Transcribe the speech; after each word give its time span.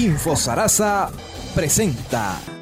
Info 0.00 0.34
Sarasa 0.34 1.10
presenta. 1.52 2.59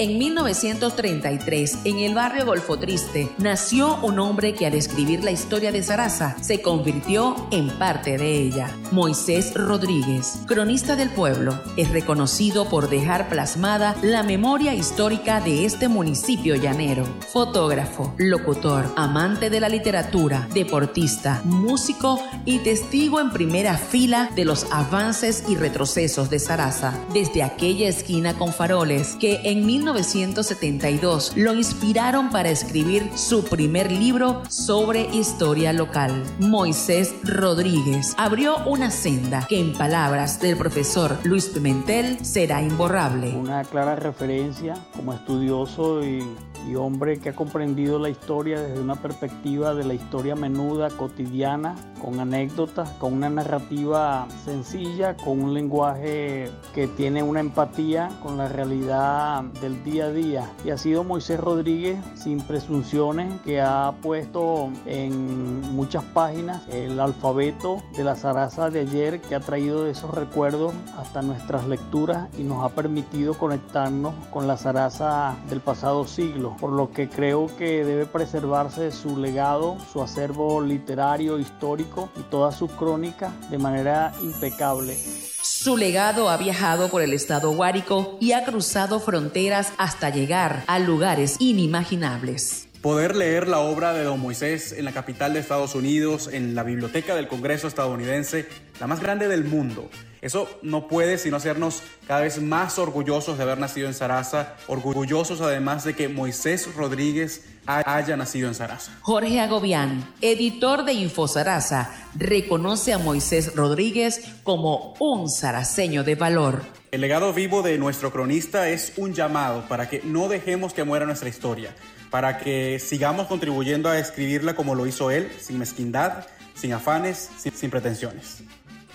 En 0.00 0.16
1933, 0.16 1.78
en 1.84 1.98
el 1.98 2.14
barrio 2.14 2.46
Golfo 2.46 2.78
Triste, 2.78 3.28
nació 3.38 3.98
un 4.04 4.20
hombre 4.20 4.54
que 4.54 4.64
al 4.64 4.74
escribir 4.74 5.24
la 5.24 5.32
historia 5.32 5.72
de 5.72 5.82
Sarasa 5.82 6.36
se 6.40 6.62
convirtió 6.62 7.34
en 7.50 7.68
parte 7.68 8.16
de 8.16 8.40
ella. 8.40 8.70
Moisés 8.92 9.54
Rodríguez, 9.54 10.38
cronista 10.46 10.94
del 10.94 11.10
pueblo, 11.10 11.60
es 11.76 11.90
reconocido 11.90 12.68
por 12.68 12.88
dejar 12.88 13.28
plasmada 13.28 13.96
la 14.00 14.22
memoria 14.22 14.72
histórica 14.72 15.40
de 15.40 15.64
este 15.64 15.88
municipio 15.88 16.54
llanero. 16.54 17.04
Fotógrafo, 17.32 18.14
locutor, 18.18 18.92
amante 18.94 19.50
de 19.50 19.58
la 19.58 19.68
literatura, 19.68 20.48
deportista, 20.54 21.42
músico 21.44 22.22
y 22.44 22.60
testigo 22.60 23.18
en 23.18 23.32
primera 23.32 23.76
fila 23.76 24.30
de 24.36 24.44
los 24.44 24.70
avances 24.70 25.42
y 25.48 25.56
retrocesos 25.56 26.30
de 26.30 26.38
Sarasa, 26.38 26.94
desde 27.12 27.42
aquella 27.42 27.88
esquina 27.88 28.38
con 28.38 28.52
faroles 28.52 29.16
que 29.16 29.40
en 29.42 29.66
1972 29.92 31.32
lo 31.36 31.54
inspiraron 31.54 32.28
para 32.28 32.50
escribir 32.50 33.10
su 33.14 33.42
primer 33.44 33.90
libro 33.90 34.42
sobre 34.50 35.08
historia 35.14 35.72
local. 35.72 36.22
Moisés 36.40 37.14
Rodríguez 37.24 38.14
abrió 38.18 38.58
una 38.66 38.90
senda 38.90 39.46
que 39.48 39.58
en 39.58 39.72
palabras 39.72 40.40
del 40.40 40.58
profesor 40.58 41.16
Luis 41.24 41.46
Pimentel 41.46 42.22
será 42.22 42.60
imborrable. 42.60 43.30
Una 43.34 43.64
clara 43.64 43.96
referencia 43.96 44.74
como 44.94 45.14
estudioso 45.14 46.04
y 46.04 46.22
y 46.68 46.76
hombre 46.76 47.18
que 47.18 47.30
ha 47.30 47.34
comprendido 47.34 47.98
la 47.98 48.10
historia 48.10 48.60
desde 48.60 48.80
una 48.80 48.96
perspectiva 48.96 49.74
de 49.74 49.84
la 49.84 49.94
historia 49.94 50.34
menuda, 50.34 50.90
cotidiana, 50.90 51.74
con 52.02 52.20
anécdotas, 52.20 52.90
con 52.98 53.14
una 53.14 53.30
narrativa 53.30 54.26
sencilla, 54.44 55.16
con 55.16 55.42
un 55.42 55.54
lenguaje 55.54 56.50
que 56.74 56.86
tiene 56.88 57.22
una 57.22 57.40
empatía 57.40 58.10
con 58.22 58.36
la 58.36 58.48
realidad 58.48 59.42
del 59.60 59.82
día 59.82 60.06
a 60.06 60.10
día. 60.10 60.50
Y 60.64 60.70
ha 60.70 60.78
sido 60.78 61.04
Moisés 61.04 61.40
Rodríguez, 61.40 61.98
sin 62.14 62.40
presunciones, 62.40 63.40
que 63.42 63.60
ha 63.60 63.94
puesto 64.02 64.70
en 64.86 65.60
muchas 65.74 66.04
páginas 66.04 66.66
el 66.68 67.00
alfabeto 67.00 67.82
de 67.96 68.04
la 68.04 68.14
zaraza 68.14 68.70
de 68.70 68.80
ayer, 68.80 69.20
que 69.20 69.34
ha 69.34 69.40
traído 69.40 69.86
esos 69.86 70.14
recuerdos 70.14 70.74
hasta 70.98 71.22
nuestras 71.22 71.66
lecturas 71.66 72.28
y 72.38 72.42
nos 72.42 72.64
ha 72.64 72.68
permitido 72.74 73.34
conectarnos 73.34 74.14
con 74.30 74.46
la 74.46 74.56
zaraza 74.56 75.36
del 75.48 75.60
pasado 75.60 76.06
siglo 76.06 76.57
por 76.60 76.72
lo 76.72 76.92
que 76.92 77.08
creo 77.08 77.48
que 77.56 77.84
debe 77.84 78.06
preservarse 78.06 78.92
su 78.92 79.16
legado, 79.16 79.76
su 79.92 80.02
acervo 80.02 80.60
literario, 80.60 81.38
histórico 81.38 82.10
y 82.18 82.22
toda 82.22 82.52
su 82.52 82.68
crónica 82.68 83.32
de 83.50 83.58
manera 83.58 84.12
impecable. 84.22 84.96
Su 85.42 85.76
legado 85.76 86.28
ha 86.28 86.36
viajado 86.36 86.88
por 86.88 87.02
el 87.02 87.12
estado 87.12 87.52
Guárico 87.52 88.16
y 88.20 88.32
ha 88.32 88.44
cruzado 88.44 89.00
fronteras 89.00 89.72
hasta 89.78 90.10
llegar 90.10 90.64
a 90.66 90.78
lugares 90.78 91.36
inimaginables. 91.38 92.67
Poder 92.82 93.16
leer 93.16 93.48
la 93.48 93.58
obra 93.58 93.92
de 93.92 94.04
Don 94.04 94.20
Moisés 94.20 94.70
en 94.70 94.84
la 94.84 94.92
capital 94.92 95.32
de 95.32 95.40
Estados 95.40 95.74
Unidos, 95.74 96.30
en 96.32 96.54
la 96.54 96.62
biblioteca 96.62 97.16
del 97.16 97.26
Congreso 97.26 97.66
estadounidense, 97.66 98.46
la 98.78 98.86
más 98.86 99.00
grande 99.00 99.26
del 99.26 99.44
mundo. 99.44 99.90
Eso 100.20 100.48
no 100.62 100.86
puede 100.86 101.18
sino 101.18 101.36
hacernos 101.36 101.82
cada 102.06 102.20
vez 102.20 102.40
más 102.40 102.78
orgullosos 102.78 103.36
de 103.36 103.42
haber 103.42 103.58
nacido 103.58 103.88
en 103.88 103.94
Sarasa, 103.94 104.54
orgullosos 104.68 105.40
además 105.40 105.82
de 105.82 105.94
que 105.94 106.08
Moisés 106.08 106.72
Rodríguez 106.76 107.46
haya 107.66 108.16
nacido 108.16 108.46
en 108.46 108.54
Sarasa. 108.54 108.96
Jorge 109.02 109.40
Agobián, 109.40 110.14
editor 110.20 110.84
de 110.84 110.92
Info 110.92 111.26
Sarasa, 111.26 111.90
reconoce 112.14 112.92
a 112.92 112.98
Moisés 112.98 113.56
Rodríguez 113.56 114.22
como 114.44 114.94
un 115.00 115.28
saraceño 115.28 116.04
de 116.04 116.14
valor. 116.14 116.62
El 116.92 117.00
legado 117.00 117.32
vivo 117.32 117.62
de 117.62 117.76
nuestro 117.76 118.12
cronista 118.12 118.68
es 118.68 118.92
un 118.96 119.14
llamado 119.14 119.66
para 119.68 119.88
que 119.88 120.00
no 120.04 120.28
dejemos 120.28 120.72
que 120.72 120.84
muera 120.84 121.06
nuestra 121.06 121.28
historia 121.28 121.74
para 122.10 122.38
que 122.38 122.78
sigamos 122.78 123.26
contribuyendo 123.26 123.88
a 123.88 123.98
escribirla 123.98 124.54
como 124.54 124.74
lo 124.74 124.86
hizo 124.86 125.10
él, 125.10 125.30
sin 125.40 125.58
mezquindad, 125.58 126.26
sin 126.54 126.72
afanes, 126.72 127.30
sin, 127.54 127.70
pretensiones. 127.70 128.42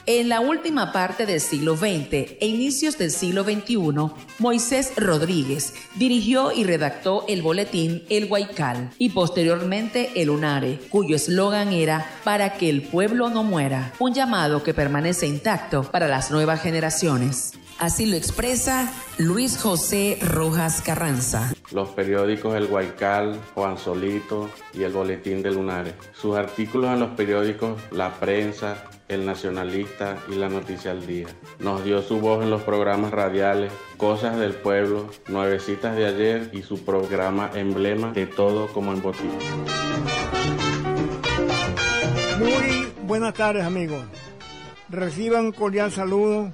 En 0.06 0.28
la 0.28 0.42
última 0.42 0.92
parte 0.92 1.26
del 1.26 1.40
siglo 1.40 1.78
XX 1.78 2.12
e 2.42 2.48
inicios 2.48 2.98
del 2.98 3.10
siglo 3.10 3.46
XXI, 3.46 3.78
Moisés 4.38 4.92
Rodríguez 4.98 5.74
dirigió 5.96 6.52
y 6.52 6.66
redactó 6.66 7.24
el 7.30 7.42
boletín 7.42 8.04
El 8.10 8.28
Guaycal 8.28 8.90
y 8.98 9.12
posteriormente 9.12 10.12
El 10.22 10.30
Unare, 10.30 10.78
cuyo 10.90 11.16
eslogan 11.16 11.72
era 11.72 12.06
Para 12.26 12.58
que 12.58 12.70
el 12.70 12.82
pueblo 12.82 13.30
no 13.30 13.44
muera, 13.44 13.94
un 14.00 14.14
llamado 14.14 14.62
que 14.62 14.74
permanece 14.74 15.26
intacto 15.26 15.84
para 15.84 16.10
las 16.10 16.32
nuevas 16.32 16.62
generaciones. 16.62 17.54
Así 17.84 18.06
lo 18.06 18.16
expresa 18.16 18.90
Luis 19.18 19.58
José 19.62 20.18
Rojas 20.22 20.82
Carranza. 20.82 21.54
Los 21.74 21.90
periódicos 21.90 22.56
El 22.56 22.68
Guaycal, 22.68 23.38
Juan 23.56 23.78
Solito 23.78 24.50
y 24.74 24.84
El 24.84 24.94
Boletín 24.94 25.44
de 25.44 25.52
Lunares. 25.52 25.94
Sus 26.14 26.38
artículos 26.38 26.94
en 26.94 27.02
los 27.02 27.10
periódicos 27.10 27.82
La 27.92 28.14
Prensa, 28.14 28.86
El 29.10 29.26
Nacionalista 29.26 30.18
y 30.32 30.36
La 30.36 30.48
Noticia 30.48 30.92
al 30.92 31.06
Día. 31.06 31.28
Nos 31.60 31.84
dio 31.84 32.02
su 32.02 32.22
voz 32.22 32.42
en 32.42 32.52
los 32.52 32.62
programas 32.62 33.12
radiales 33.12 33.70
Cosas 33.98 34.38
del 34.38 34.54
Pueblo, 34.54 35.10
Nuevecitas 35.28 35.94
de 35.98 36.06
ayer 36.06 36.52
y 36.54 36.62
su 36.62 36.86
programa 36.86 37.52
emblema 37.54 38.14
de 38.14 38.28
todo 38.28 38.68
como 38.68 38.94
en 38.94 39.02
botín. 39.02 39.32
Muy 42.40 42.94
buenas 43.06 43.34
tardes 43.34 43.66
amigos. 43.66 44.06
Reciban 44.88 45.52
cordial 45.52 45.92
saludo 45.92 46.54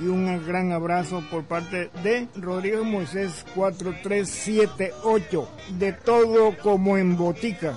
y 0.00 0.06
un 0.06 0.46
gran 0.46 0.72
abrazo 0.72 1.22
por 1.30 1.44
parte 1.44 1.90
de 2.02 2.26
Rodrigo 2.36 2.84
Moisés 2.84 3.44
4378, 3.54 5.48
de 5.78 5.92
todo 5.92 6.56
como 6.58 6.98
en 6.98 7.16
botica. 7.16 7.74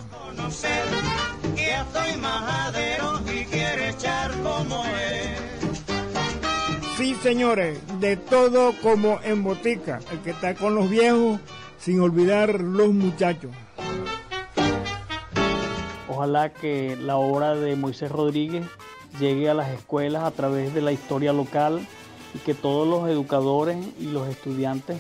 Sí, 6.98 7.16
señores, 7.22 7.80
de 8.00 8.18
todo 8.18 8.74
como 8.82 9.20
en 9.24 9.44
botica, 9.44 10.00
el 10.12 10.20
que 10.22 10.32
está 10.32 10.56
con 10.56 10.74
los 10.76 10.90
viejos, 10.90 11.40
sin 11.78 12.02
olvidar 12.02 12.60
los 12.60 12.94
muchachos. 12.94 13.52
Ojalá 16.10 16.50
que 16.52 16.96
la 16.96 17.18
obra 17.18 17.54
de 17.54 17.76
Moisés 17.76 18.12
Rodríguez 18.12 18.66
llegue 19.20 19.50
a 19.50 19.54
las 19.54 19.70
escuelas 19.70 20.24
a 20.24 20.32
través 20.32 20.74
de 20.74 20.82
la 20.82 20.92
historia 20.92 21.34
local 21.34 21.86
y 22.34 22.40
que 22.40 22.54
todos 22.54 22.88
los 22.88 23.10
educadores 23.10 23.78
y 24.00 24.06
los 24.06 24.28
estudiantes 24.28 24.98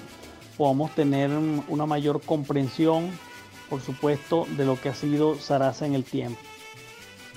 podamos 0.57 0.91
tener 0.95 1.29
una 1.67 1.85
mayor 1.85 2.21
comprensión, 2.21 3.11
por 3.69 3.81
supuesto, 3.81 4.45
de 4.57 4.65
lo 4.65 4.79
que 4.79 4.89
ha 4.89 4.95
sido 4.95 5.39
Sarasa 5.39 5.85
en 5.85 5.93
el 5.93 6.03
tiempo. 6.03 6.39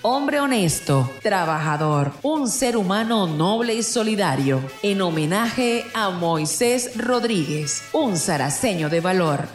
Hombre 0.03 0.41
honesto, 0.41 1.11
trabajador, 1.23 2.13
un 2.23 2.49
ser 2.49 2.79
humano 2.79 3.27
noble 3.27 3.75
y 3.75 3.83
solidario, 3.83 4.63
en 4.83 5.03
homenaje 5.03 5.85
a 5.93 6.09
Moisés 6.09 6.97
Rodríguez, 6.97 7.85
un 7.93 8.17
saraceño 8.17 8.89
de 8.89 9.01
valor. 9.01 9.47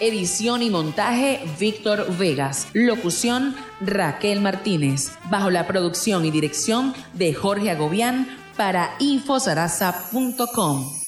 Edición 0.00 0.62
y 0.62 0.70
montaje 0.70 1.44
Víctor 1.60 2.16
Vegas. 2.16 2.68
Locución 2.72 3.54
Raquel 3.80 4.40
Martínez. 4.40 5.12
Bajo 5.30 5.50
la 5.50 5.66
producción 5.66 6.24
y 6.24 6.30
dirección 6.30 6.94
de 7.12 7.32
Jorge 7.32 7.70
Agobián 7.70 8.43
para 8.56 8.96
infosarasa.com. 9.00 11.03